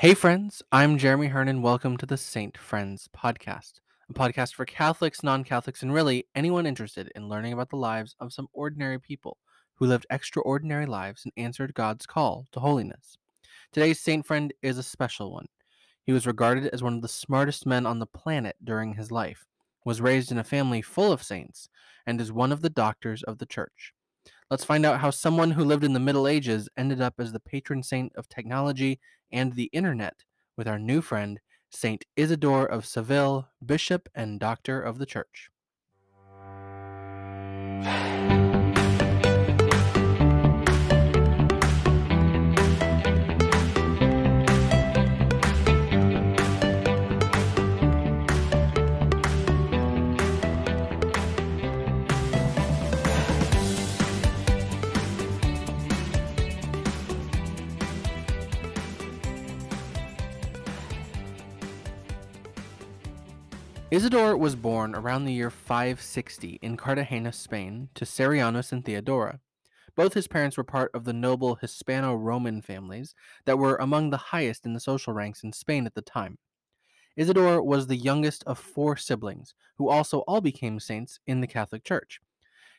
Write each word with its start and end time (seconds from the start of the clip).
Hey, 0.00 0.14
friends, 0.14 0.62
I'm 0.72 0.96
Jeremy 0.96 1.26
Hearn, 1.26 1.48
and 1.48 1.62
welcome 1.62 1.98
to 1.98 2.06
the 2.06 2.16
Saint 2.16 2.56
Friends 2.56 3.06
podcast, 3.14 3.80
a 4.08 4.14
podcast 4.14 4.54
for 4.54 4.64
Catholics, 4.64 5.22
non 5.22 5.44
Catholics, 5.44 5.82
and 5.82 5.92
really 5.92 6.26
anyone 6.34 6.64
interested 6.64 7.12
in 7.14 7.28
learning 7.28 7.52
about 7.52 7.68
the 7.68 7.76
lives 7.76 8.16
of 8.18 8.32
some 8.32 8.48
ordinary 8.54 8.98
people 8.98 9.36
who 9.74 9.84
lived 9.84 10.06
extraordinary 10.08 10.86
lives 10.86 11.26
and 11.26 11.34
answered 11.36 11.74
God's 11.74 12.06
call 12.06 12.46
to 12.52 12.60
holiness. 12.60 13.18
Today's 13.72 14.00
Saint 14.00 14.24
Friend 14.24 14.54
is 14.62 14.78
a 14.78 14.82
special 14.82 15.34
one. 15.34 15.48
He 16.02 16.12
was 16.12 16.26
regarded 16.26 16.70
as 16.72 16.82
one 16.82 16.94
of 16.94 17.02
the 17.02 17.06
smartest 17.06 17.66
men 17.66 17.84
on 17.84 17.98
the 17.98 18.06
planet 18.06 18.56
during 18.64 18.94
his 18.94 19.10
life, 19.10 19.44
was 19.84 20.00
raised 20.00 20.32
in 20.32 20.38
a 20.38 20.44
family 20.44 20.80
full 20.80 21.12
of 21.12 21.22
saints, 21.22 21.68
and 22.06 22.22
is 22.22 22.32
one 22.32 22.52
of 22.52 22.62
the 22.62 22.70
doctors 22.70 23.22
of 23.24 23.36
the 23.36 23.44
Church. 23.44 23.92
Let's 24.50 24.64
find 24.64 24.84
out 24.84 24.98
how 24.98 25.10
someone 25.10 25.52
who 25.52 25.64
lived 25.64 25.84
in 25.84 25.92
the 25.92 26.00
Middle 26.00 26.26
Ages 26.26 26.68
ended 26.76 27.00
up 27.00 27.14
as 27.20 27.32
the 27.32 27.38
patron 27.38 27.84
saint 27.84 28.12
of 28.16 28.28
technology 28.28 28.98
and 29.30 29.52
the 29.52 29.70
internet 29.72 30.24
with 30.56 30.66
our 30.66 30.78
new 30.78 31.00
friend, 31.02 31.38
Saint 31.70 32.04
Isidore 32.16 32.66
of 32.66 32.84
Seville, 32.84 33.48
Bishop 33.64 34.08
and 34.12 34.40
Doctor 34.40 34.82
of 34.82 34.98
the 34.98 35.06
Church. 35.06 35.50
Isidore 63.90 64.36
was 64.36 64.54
born 64.54 64.94
around 64.94 65.24
the 65.24 65.32
year 65.32 65.50
560 65.50 66.60
in 66.62 66.76
Cartagena, 66.76 67.32
Spain, 67.32 67.88
to 67.96 68.04
Servianus 68.04 68.70
and 68.70 68.84
Theodora. 68.84 69.40
Both 69.96 70.14
his 70.14 70.28
parents 70.28 70.56
were 70.56 70.62
part 70.62 70.92
of 70.94 71.02
the 71.02 71.12
noble 71.12 71.56
Hispano 71.56 72.14
Roman 72.14 72.62
families 72.62 73.16
that 73.46 73.58
were 73.58 73.74
among 73.74 74.10
the 74.10 74.16
highest 74.16 74.64
in 74.64 74.74
the 74.74 74.80
social 74.80 75.12
ranks 75.12 75.42
in 75.42 75.52
Spain 75.52 75.86
at 75.86 75.96
the 75.96 76.02
time. 76.02 76.38
Isidore 77.16 77.64
was 77.64 77.88
the 77.88 77.96
youngest 77.96 78.44
of 78.46 78.60
four 78.60 78.96
siblings, 78.96 79.54
who 79.74 79.88
also 79.88 80.20
all 80.20 80.40
became 80.40 80.78
saints 80.78 81.18
in 81.26 81.40
the 81.40 81.48
Catholic 81.48 81.82
Church. 81.82 82.20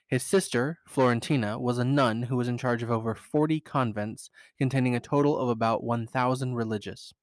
His 0.07 0.23
sister, 0.23 0.79
Florentina, 0.87 1.59
was 1.59 1.77
a 1.77 1.83
nun 1.83 2.23
who 2.23 2.37
was 2.37 2.47
in 2.47 2.57
charge 2.57 2.83
of 2.83 2.89
over 2.89 3.15
40 3.15 3.59
convents 3.59 4.29
containing 4.57 4.95
a 4.95 5.01
total 5.01 5.37
of 5.37 5.49
about 5.49 5.83
1,000 5.83 6.55
religious. 6.55 7.13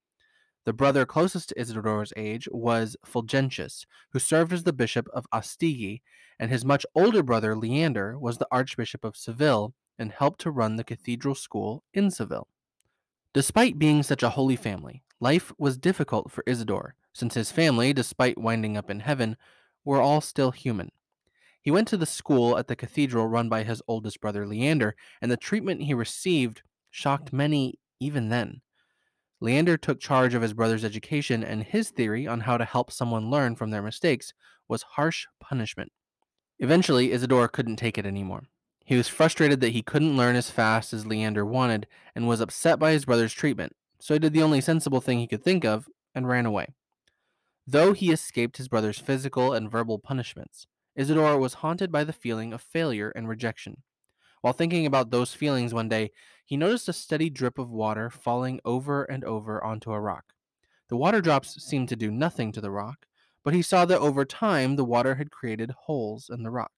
The 0.69 0.74
brother 0.74 1.06
closest 1.06 1.48
to 1.48 1.58
Isidore's 1.58 2.12
age 2.14 2.47
was 2.52 2.94
Fulgentius, 3.02 3.86
who 4.11 4.19
served 4.19 4.52
as 4.52 4.64
the 4.64 4.72
bishop 4.74 5.08
of 5.14 5.24
Astigi, 5.33 6.02
and 6.38 6.50
his 6.50 6.62
much 6.62 6.84
older 6.94 7.22
brother 7.22 7.56
Leander 7.56 8.19
was 8.19 8.36
the 8.36 8.47
archbishop 8.50 9.02
of 9.02 9.16
Seville 9.16 9.72
and 9.98 10.12
helped 10.12 10.42
to 10.42 10.50
run 10.50 10.77
the 10.77 10.84
cathedral 10.84 11.34
school 11.34 11.84
in 11.94 12.11
Seville. 12.11 12.48
Despite 13.33 13.78
being 13.78 14.02
such 14.02 14.22
a 14.22 14.28
holy 14.28 14.56
family, 14.56 15.02
life 15.20 15.55
was 15.56 15.78
difficult 15.78 16.30
for 16.30 16.44
Isidore, 16.46 16.96
since 17.14 17.33
his 17.33 17.50
family, 17.50 17.94
despite 17.94 18.36
winding 18.36 18.77
up 18.77 18.91
in 18.91 19.00
heaven, 19.00 19.39
were 19.86 20.02
all 20.02 20.20
still 20.20 20.50
human. 20.50 20.92
He 21.62 21.70
went 21.70 21.89
to 21.89 21.96
the 21.96 22.05
school 22.05 22.58
at 22.58 22.69
the 22.69 22.77
cathedral 22.77 23.27
run 23.27 23.48
by 23.48 23.62
his 23.62 23.80
oldest 23.89 24.20
brother 24.20 24.46
Leander, 24.46 24.96
and 25.22 25.33
the 25.33 25.39
treatment 25.39 25.84
he 25.84 25.94
received 25.94 26.61
shocked 26.91 27.33
many 27.33 27.78
even 28.00 28.28
then. 28.28 28.61
Leander 29.41 29.77
took 29.77 30.00
charge 30.00 30.34
of 30.34 30.42
his 30.42 30.53
brother's 30.53 30.84
education, 30.84 31.44
and 31.44 31.62
his 31.62 31.91
theory 31.91 32.27
on 32.27 32.41
how 32.41 32.56
to 32.56 32.64
help 32.64 32.91
someone 32.91 33.31
learn 33.31 33.55
from 33.55 33.70
their 33.70 33.83
mistakes 33.83 34.34
was 34.67 34.83
harsh 34.83 35.27
punishment. 35.41 35.92
Eventually, 36.58 37.13
Isidore 37.13 37.48
couldn't 37.48 37.77
take 37.77 37.98
it 37.98 38.07
anymore. 38.07 38.45
He 38.85 38.96
was 38.96 39.07
frustrated 39.07 39.61
that 39.61 39.73
he 39.73 39.83
couldn't 39.83 40.17
learn 40.17 40.35
as 40.35 40.51
fast 40.51 40.92
as 40.92 41.07
Leander 41.07 41.45
wanted 41.45 41.86
and 42.14 42.27
was 42.27 42.40
upset 42.40 42.79
by 42.79 42.92
his 42.92 43.05
brother's 43.05 43.33
treatment, 43.33 43.77
so 44.01 44.14
he 44.14 44.18
did 44.18 44.33
the 44.33 44.42
only 44.42 44.61
sensible 44.61 45.01
thing 45.01 45.18
he 45.18 45.27
could 45.27 45.45
think 45.45 45.64
of 45.64 45.89
and 46.14 46.27
ran 46.27 46.46
away. 46.46 46.74
Though 47.67 47.92
he 47.92 48.11
escaped 48.11 48.57
his 48.57 48.68
brother's 48.68 48.98
physical 48.98 49.52
and 49.52 49.70
verbal 49.70 49.98
punishments, 49.98 50.67
Isidore 50.96 51.39
was 51.39 51.55
haunted 51.55 51.92
by 51.92 52.02
the 52.02 52.14
feeling 52.14 52.52
of 52.52 52.63
failure 52.63 53.13
and 53.14 53.29
rejection. 53.29 53.83
While 54.40 54.55
thinking 54.55 54.86
about 54.86 55.11
those 55.11 55.34
feelings 55.34 55.74
one 55.74 55.89
day, 55.89 56.11
he 56.48 56.57
noticed 56.57 56.89
a 56.89 56.95
steady 56.95 57.29
drip 57.29 57.59
of 57.59 57.70
water 57.70 58.09
falling 58.09 58.59
over 58.64 59.05
and 59.05 59.23
over 59.23 59.63
onto 59.63 59.92
a 59.92 60.01
rock. 60.01 60.33
The 60.89 60.97
water 60.97 61.20
drops 61.20 61.63
seemed 61.63 61.91
to 61.91 61.97
do 61.97 62.11
nothing 62.11 62.53
to 62.53 62.63
the 62.63 62.70
rock, 62.70 63.05
but 63.45 63.53
he 63.53 63.61
saw 63.61 63.85
that 63.85 64.01
over 64.01 64.25
time 64.25 64.77
the 64.77 64.85
water 64.85 65.17
had 65.17 65.31
created 65.31 65.73
holes 65.73 66.31
in 66.33 66.45
the 66.45 66.51
rock. 66.51 66.73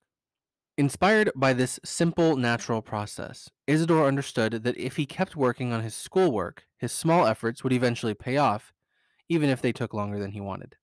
Inspired 0.77 1.31
by 1.37 1.53
this 1.53 1.79
simple 1.85 2.35
natural 2.35 2.81
process, 2.81 3.49
Isidore 3.65 4.09
understood 4.09 4.63
that 4.63 4.77
if 4.77 4.97
he 4.97 5.05
kept 5.05 5.37
working 5.37 5.71
on 5.71 5.83
his 5.83 5.95
schoolwork, 5.95 6.65
his 6.77 6.91
small 6.91 7.25
efforts 7.25 7.63
would 7.63 7.71
eventually 7.71 8.13
pay 8.13 8.35
off, 8.35 8.73
even 9.29 9.49
if 9.49 9.61
they 9.61 9.71
took 9.71 9.93
longer 9.93 10.19
than 10.19 10.31
he 10.31 10.41
wanted. 10.41 10.75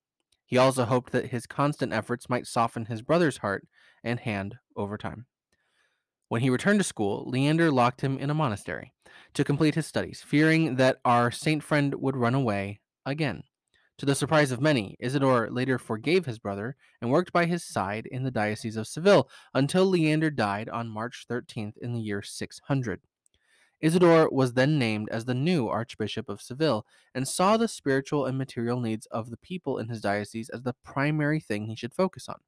He 0.47 0.57
also 0.57 0.87
hoped 0.87 1.13
that 1.13 1.27
his 1.27 1.47
constant 1.47 1.93
efforts 1.93 2.31
might 2.31 2.47
soften 2.47 2.87
his 2.87 3.03
brother's 3.03 3.39
heart 3.39 3.69
and 4.03 4.19
hand 4.21 4.57
over 4.75 4.97
time. 4.97 5.27
When 6.29 6.43
he 6.43 6.51
returned 6.51 6.81
to 6.81 6.85
school, 6.85 7.25
Leander 7.27 7.71
locked 7.71 8.03
him 8.03 8.19
in 8.19 8.29
a 8.29 8.35
monastery 8.35 8.93
to 9.33 9.45
complete 9.45 9.75
his 9.75 9.87
studies, 9.87 10.23
fearing 10.27 10.77
that 10.77 10.99
our 11.05 11.31
saint 11.31 11.63
friend 11.63 11.95
would 11.95 12.17
run 12.17 12.35
away 12.35 12.81
again. 13.07 13.45
To 13.99 14.07
the 14.07 14.15
surprise 14.15 14.53
of 14.53 14.61
many, 14.61 14.95
Isidore 15.01 15.51
later 15.51 15.79
forgave 15.79 16.27
his 16.27 16.39
brother 16.39 16.77
and 17.01 17.11
worked 17.11 17.33
by 17.33 17.47
his 17.47 17.65
side 17.65 18.07
in 18.07 18.23
the 18.23 18.31
Diocese 18.31 18.77
of 18.77 18.87
Seville 18.87 19.29
until 19.55 19.87
Leander 19.87 20.31
died 20.31 20.69
on 20.69 20.89
March 20.89 21.27
13th 21.29 21.77
in 21.79 21.95
the 21.95 22.01
year 22.01 22.23
600. 22.23 23.01
Isidore 23.81 24.29
was 24.31 24.53
then 24.53 24.79
named 24.79 25.09
as 25.11 25.25
the 25.25 25.35
new 25.35 25.69
Archbishop 25.69 26.29
of 26.29 26.43
Seville 26.43 26.85
and 27.15 27.27
saw 27.27 27.57
the 27.57 27.69
spiritual 27.69 28.27
and 28.27 28.37
material 28.37 28.81
needs 28.81 29.07
of 29.07 29.31
the 29.31 29.37
people 29.37 29.79
in 29.79 29.89
his 29.89 30.01
diocese 30.01 30.49
as 30.51 30.63
the 30.63 30.75
primary 30.85 31.41
thing 31.41 31.67
he 31.67 31.77
should 31.77 31.95
focus 31.95 32.29
on. 32.29 32.39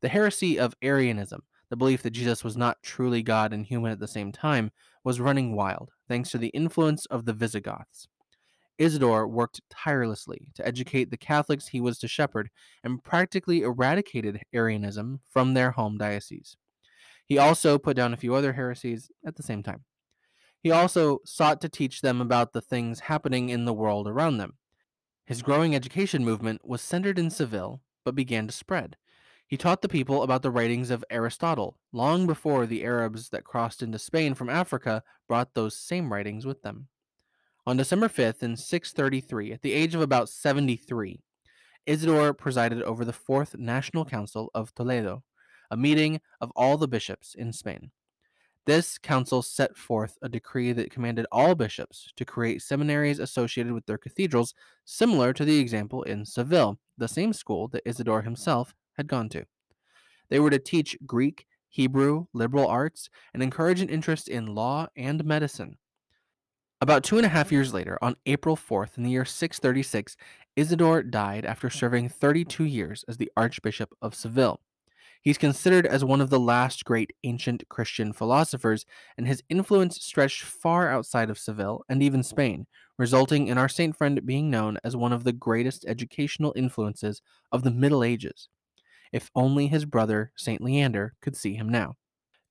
The 0.00 0.08
heresy 0.08 0.58
of 0.58 0.74
Arianism, 0.82 1.42
the 1.70 1.76
belief 1.76 2.02
that 2.02 2.10
Jesus 2.10 2.44
was 2.44 2.56
not 2.56 2.82
truly 2.82 3.22
God 3.22 3.52
and 3.52 3.66
human 3.66 3.92
at 3.92 3.98
the 3.98 4.08
same 4.08 4.32
time, 4.32 4.70
was 5.04 5.20
running 5.20 5.54
wild, 5.54 5.90
thanks 6.08 6.30
to 6.30 6.38
the 6.38 6.48
influence 6.48 7.06
of 7.06 7.24
the 7.24 7.32
Visigoths. 7.32 8.08
Isidore 8.78 9.26
worked 9.26 9.60
tirelessly 9.70 10.48
to 10.54 10.66
educate 10.66 11.10
the 11.10 11.16
Catholics 11.16 11.68
he 11.68 11.80
was 11.80 11.98
to 11.98 12.08
shepherd 12.08 12.50
and 12.84 13.02
practically 13.02 13.62
eradicated 13.62 14.42
Arianism 14.52 15.20
from 15.30 15.54
their 15.54 15.70
home 15.70 15.96
diocese. 15.96 16.56
He 17.24 17.38
also 17.38 17.78
put 17.78 17.96
down 17.96 18.12
a 18.12 18.18
few 18.18 18.34
other 18.34 18.52
heresies 18.52 19.10
at 19.26 19.36
the 19.36 19.42
same 19.42 19.62
time. 19.62 19.84
He 20.62 20.70
also 20.70 21.20
sought 21.24 21.60
to 21.60 21.68
teach 21.68 22.00
them 22.00 22.20
about 22.20 22.52
the 22.52 22.60
things 22.60 23.00
happening 23.00 23.48
in 23.48 23.64
the 23.64 23.74
world 23.74 24.06
around 24.06 24.38
them. 24.38 24.54
His 25.24 25.42
growing 25.42 25.74
education 25.74 26.24
movement 26.24 26.64
was 26.64 26.82
centered 26.82 27.18
in 27.18 27.30
Seville, 27.30 27.80
but 28.04 28.14
began 28.14 28.46
to 28.46 28.52
spread. 28.52 28.96
He 29.48 29.56
taught 29.56 29.80
the 29.80 29.88
people 29.88 30.24
about 30.24 30.42
the 30.42 30.50
writings 30.50 30.90
of 30.90 31.04
Aristotle 31.08 31.78
long 31.92 32.26
before 32.26 32.66
the 32.66 32.84
Arabs 32.84 33.28
that 33.28 33.44
crossed 33.44 33.80
into 33.80 33.98
Spain 33.98 34.34
from 34.34 34.50
Africa 34.50 35.04
brought 35.28 35.54
those 35.54 35.76
same 35.76 36.12
writings 36.12 36.44
with 36.44 36.62
them. 36.62 36.88
On 37.64 37.76
December 37.76 38.08
5th 38.08 38.42
in 38.42 38.56
633, 38.56 39.52
at 39.52 39.62
the 39.62 39.72
age 39.72 39.94
of 39.94 40.00
about 40.00 40.28
73, 40.28 41.20
Isidore 41.86 42.34
presided 42.34 42.82
over 42.82 43.04
the 43.04 43.12
Fourth 43.12 43.56
National 43.56 44.04
Council 44.04 44.50
of 44.52 44.74
Toledo, 44.74 45.22
a 45.70 45.76
meeting 45.76 46.20
of 46.40 46.50
all 46.56 46.76
the 46.76 46.88
bishops 46.88 47.34
in 47.34 47.52
Spain. 47.52 47.92
This 48.66 48.98
council 48.98 49.42
set 49.42 49.76
forth 49.76 50.18
a 50.22 50.28
decree 50.28 50.72
that 50.72 50.90
commanded 50.90 51.26
all 51.30 51.54
bishops 51.54 52.12
to 52.16 52.24
create 52.24 52.62
seminaries 52.62 53.20
associated 53.20 53.72
with 53.72 53.86
their 53.86 53.98
cathedrals, 53.98 54.54
similar 54.84 55.32
to 55.32 55.44
the 55.44 55.60
example 55.60 56.02
in 56.02 56.24
Seville, 56.24 56.80
the 56.98 57.06
same 57.06 57.32
school 57.32 57.68
that 57.68 57.88
Isidore 57.88 58.22
himself 58.22 58.74
had 58.96 59.08
gone 59.08 59.28
to. 59.30 59.44
They 60.28 60.40
were 60.40 60.50
to 60.50 60.58
teach 60.58 60.96
Greek, 61.06 61.46
Hebrew, 61.68 62.26
liberal 62.32 62.66
arts, 62.66 63.10
and 63.34 63.42
encourage 63.42 63.80
an 63.80 63.88
interest 63.88 64.28
in 64.28 64.54
law 64.54 64.88
and 64.96 65.24
medicine. 65.24 65.76
About 66.80 67.04
two 67.04 67.16
and 67.16 67.24
a 67.24 67.30
half 67.30 67.50
years 67.50 67.72
later, 67.72 67.98
on 68.02 68.16
April 68.26 68.56
4th 68.56 68.98
in 68.98 69.02
the 69.02 69.10
year 69.10 69.24
636, 69.24 70.16
Isidore 70.56 71.02
died 71.02 71.44
after 71.46 71.70
serving 71.70 72.10
32 72.10 72.64
years 72.64 73.04
as 73.08 73.16
the 73.16 73.30
Archbishop 73.36 73.94
of 74.02 74.14
Seville. 74.14 74.60
He's 75.22 75.38
considered 75.38 75.86
as 75.86 76.04
one 76.04 76.20
of 76.20 76.30
the 76.30 76.38
last 76.38 76.84
great 76.84 77.12
ancient 77.24 77.68
Christian 77.68 78.12
philosophers, 78.12 78.86
and 79.16 79.26
his 79.26 79.42
influence 79.48 80.00
stretched 80.04 80.44
far 80.44 80.90
outside 80.90 81.30
of 81.30 81.38
Seville 81.38 81.82
and 81.88 82.02
even 82.02 82.22
Spain, 82.22 82.66
resulting 82.98 83.48
in 83.48 83.58
our 83.58 83.68
saint 83.68 83.96
friend 83.96 84.24
being 84.24 84.50
known 84.50 84.78
as 84.84 84.94
one 84.94 85.12
of 85.12 85.24
the 85.24 85.32
greatest 85.32 85.84
educational 85.88 86.52
influences 86.56 87.22
of 87.50 87.64
the 87.64 87.70
Middle 87.70 88.04
Ages. 88.04 88.48
If 89.16 89.30
only 89.34 89.68
his 89.68 89.86
brother, 89.86 90.30
St. 90.36 90.60
Leander, 90.60 91.14
could 91.22 91.36
see 91.36 91.54
him 91.54 91.70
now. 91.70 91.94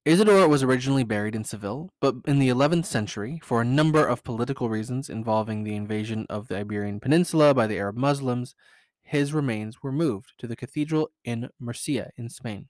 Isidore 0.04 0.48
was 0.48 0.64
originally 0.64 1.04
buried 1.04 1.36
in 1.36 1.44
Seville, 1.44 1.92
but 2.02 2.16
in 2.26 2.40
the 2.40 2.50
11th 2.50 2.88
century, 2.88 3.40
for 3.44 3.62
a 3.62 3.72
number 3.80 4.04
of 4.04 4.24
political 4.24 4.68
reasons 4.68 5.08
involving 5.08 5.64
the 5.64 5.76
invasion 5.76 6.26
of 6.28 6.48
the 6.48 6.58
Iberian 6.58 7.00
Peninsula 7.00 7.54
by 7.54 7.68
the 7.68 7.78
Arab 7.78 7.98
Muslims, 7.98 8.56
his 9.04 9.32
remains 9.32 9.84
were 9.84 9.92
moved 9.92 10.34
to 10.40 10.48
the 10.48 10.56
cathedral 10.56 11.12
in 11.24 11.50
Murcia 11.60 12.10
in 12.18 12.30
Spain. 12.30 12.70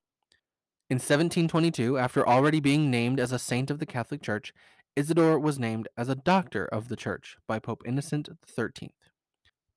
In 0.89 0.95
1722, 0.95 1.97
after 1.97 2.27
already 2.27 2.59
being 2.59 2.91
named 2.91 3.17
as 3.17 3.31
a 3.31 3.39
saint 3.39 3.71
of 3.71 3.79
the 3.79 3.85
Catholic 3.85 4.21
Church, 4.21 4.51
Isidore 4.97 5.39
was 5.39 5.57
named 5.57 5.87
as 5.95 6.09
a 6.09 6.15
doctor 6.15 6.65
of 6.65 6.89
the 6.89 6.97
Church 6.97 7.37
by 7.47 7.59
Pope 7.59 7.83
Innocent 7.85 8.27
XIII. 8.45 8.91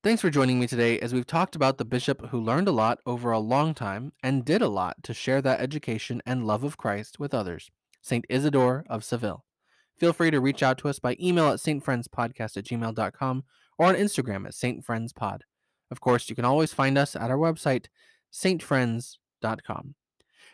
Thanks 0.04 0.22
for 0.22 0.30
joining 0.30 0.60
me 0.60 0.68
today 0.68 1.00
as 1.00 1.12
we've 1.12 1.26
talked 1.26 1.56
about 1.56 1.76
the 1.76 1.84
bishop 1.84 2.28
who 2.28 2.40
learned 2.40 2.68
a 2.68 2.72
lot 2.72 3.00
over 3.04 3.32
a 3.32 3.40
long 3.40 3.74
time 3.74 4.12
and 4.22 4.44
did 4.44 4.62
a 4.62 4.68
lot 4.68 5.02
to 5.02 5.12
share 5.12 5.42
that 5.42 5.58
education 5.60 6.22
and 6.24 6.46
love 6.46 6.62
of 6.62 6.76
Christ 6.76 7.18
with 7.18 7.34
others, 7.34 7.68
St. 8.00 8.24
Isidore 8.28 8.84
of 8.88 9.02
Seville. 9.02 9.44
Feel 9.98 10.12
free 10.12 10.30
to 10.30 10.40
reach 10.40 10.62
out 10.62 10.78
to 10.78 10.88
us 10.88 11.00
by 11.00 11.16
email 11.20 11.48
at 11.48 11.58
stfriendspodcast 11.58 12.56
at 12.56 12.64
gmail.com 12.64 13.42
or 13.76 13.86
on 13.86 13.96
Instagram 13.96 14.46
at 14.46 14.52
stfriendspod. 14.52 15.40
Of 15.90 16.00
course, 16.00 16.30
you 16.30 16.36
can 16.36 16.44
always 16.44 16.72
find 16.72 16.96
us 16.96 17.16
at 17.16 17.32
our 17.32 17.36
website, 17.36 17.86
stfriends.com. 18.32 19.94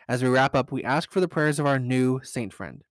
As 0.09 0.23
we 0.23 0.29
wrap 0.29 0.55
up, 0.55 0.71
we 0.71 0.83
ask 0.83 1.11
for 1.11 1.19
the 1.19 1.27
prayers 1.27 1.59
of 1.59 1.67
our 1.67 1.77
new 1.77 2.19
saint 2.23 2.51
friend. 2.51 2.81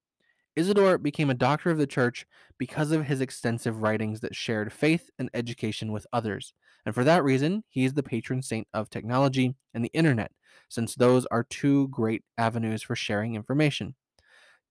Isidore 0.57 0.99
became 0.99 1.31
a 1.31 1.35
doctor 1.35 1.71
of 1.71 1.79
the 1.79 1.87
church 1.87 2.27
because 2.59 2.93
of 2.93 3.07
his 3.07 3.21
extensive 3.21 3.83
writings 3.83 4.21
that 4.21 4.37
shared 4.37 4.73
faith 4.73 5.11
and 5.19 5.29
education 5.35 5.91
with 5.91 6.07
others. 6.13 6.55
And 6.87 6.95
for 6.95 7.03
that 7.03 7.25
reason, 7.25 7.65
he 7.69 7.85
is 7.85 7.95
the 7.95 8.05
patron 8.05 8.41
saint 8.41 8.69
of 8.73 8.89
technology 8.89 9.57
and 9.73 9.85
the 9.85 9.91
internet, 9.93 10.31
since 10.69 10.95
those 10.95 11.27
are 11.27 11.43
two 11.43 11.89
great 11.89 12.23
avenues 12.39 12.83
for 12.83 12.95
sharing 12.95 13.35
information. 13.35 13.97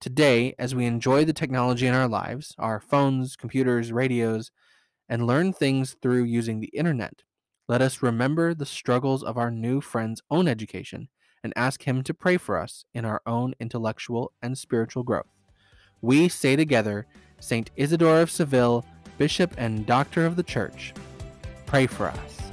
Today, 0.00 0.54
as 0.58 0.74
we 0.74 0.86
enjoy 0.86 1.24
the 1.24 1.32
technology 1.32 1.86
in 1.86 1.94
our 1.94 2.08
lives, 2.08 2.54
our 2.58 2.80
phones, 2.80 3.36
computers, 3.36 3.92
radios, 3.92 4.50
and 5.08 5.26
learn 5.26 5.52
things 5.52 5.96
through 6.00 6.24
using 6.24 6.60
the 6.60 6.68
internet, 6.68 7.22
let 7.68 7.82
us 7.82 8.02
remember 8.02 8.54
the 8.54 8.66
struggles 8.66 9.22
of 9.22 9.36
our 9.36 9.50
new 9.50 9.80
friend's 9.80 10.22
own 10.30 10.48
education 10.48 11.08
and 11.42 11.52
ask 11.56 11.82
him 11.82 12.02
to 12.02 12.14
pray 12.14 12.38
for 12.38 12.58
us 12.58 12.86
in 12.94 13.04
our 13.04 13.20
own 13.26 13.54
intellectual 13.60 14.32
and 14.40 14.56
spiritual 14.56 15.02
growth. 15.02 15.33
We 16.04 16.28
say 16.28 16.54
together, 16.54 17.06
Saint 17.40 17.70
Isidore 17.76 18.20
of 18.20 18.30
Seville, 18.30 18.84
Bishop 19.16 19.54
and 19.56 19.86
Doctor 19.86 20.26
of 20.26 20.36
the 20.36 20.42
Church, 20.42 20.92
pray 21.64 21.86
for 21.86 22.08
us. 22.08 22.43